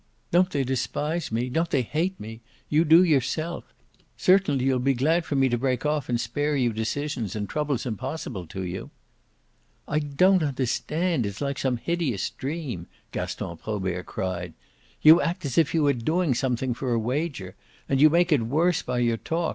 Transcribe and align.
"Don't 0.31 0.49
they 0.49 0.63
despise 0.63 1.31
me 1.31 1.47
don't 1.47 1.69
they 1.69 1.83
hate 1.83 2.19
me? 2.19 2.41
You 2.69 2.83
do 2.83 3.03
yourself! 3.03 3.65
Certainly 4.17 4.65
you'll 4.65 4.79
be 4.79 4.95
glad 4.95 5.25
for 5.25 5.35
me 5.35 5.47
to 5.49 5.59
break 5.59 5.85
off 5.85 6.09
and 6.09 6.19
spare 6.19 6.55
you 6.55 6.73
decisions 6.73 7.35
and 7.35 7.47
troubles 7.47 7.85
impossible 7.85 8.47
to 8.47 8.63
you." 8.65 8.89
"I 9.87 9.99
don't 9.99 10.41
understand; 10.41 11.27
it's 11.27 11.39
like 11.39 11.59
some 11.59 11.77
hideous 11.77 12.31
dream!" 12.31 12.87
Gaston 13.11 13.57
Probert 13.57 14.07
cried. 14.07 14.53
"You 15.03 15.21
act 15.21 15.45
as 15.45 15.59
if 15.59 15.71
you 15.71 15.83
were 15.83 15.93
doing 15.93 16.33
something 16.33 16.73
for 16.73 16.93
a 16.93 16.97
wager, 16.99 17.53
and 17.87 18.01
you 18.01 18.09
make 18.09 18.31
it 18.31 18.41
worse 18.41 18.81
by 18.81 18.97
your 18.97 19.17
talk. 19.17 19.49